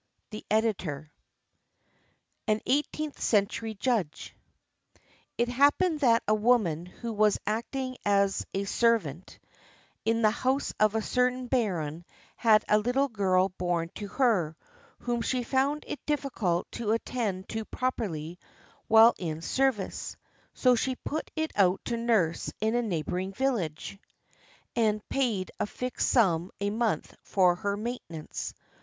[0.31, 1.11] The Editor.]
[2.47, 4.35] AN EIGHTEENTH CENTURY JUDGE
[5.37, 9.37] It happened that a woman who was acting as a servant
[10.03, 12.03] in the house of a certain baron
[12.35, 14.57] had a little girl born to her,
[15.01, 18.39] whom she found it difficult to attend to properly
[18.87, 20.17] while in service;
[20.55, 23.99] so she put it out to nurse in a neighboring village,
[24.75, 28.55] and paid a fixed sum a month for her maintenance.